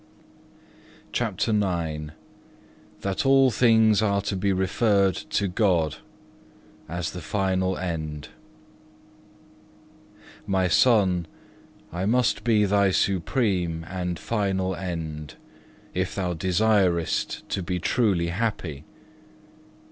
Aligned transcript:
(1) 1.15 1.37
Psalm 1.37 1.37
lxxiii. 1.37 1.37
22. 1.37 1.37
CHAPTER 1.61 1.87
IX 1.91 2.13
That 3.01 3.23
all 3.23 3.51
things 3.51 4.01
are 4.01 4.19
to 4.23 4.35
be 4.35 4.51
referred 4.51 5.13
to 5.15 5.47
God, 5.47 5.97
as 6.89 7.11
the 7.11 7.21
final 7.21 7.77
end 7.77 8.29
"My 10.47 10.67
Son, 10.67 11.27
I 11.93 12.07
must 12.07 12.43
be 12.43 12.65
thy 12.65 12.89
Supreme 12.89 13.85
and 13.87 14.17
final 14.17 14.75
end, 14.75 15.35
if 15.93 16.15
thou 16.15 16.33
desirest 16.33 17.47
to 17.49 17.61
be 17.61 17.77
truly 17.77 18.29
happy. 18.29 18.83